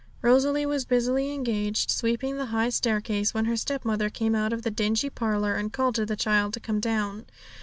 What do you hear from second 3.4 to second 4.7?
her stepmother came out of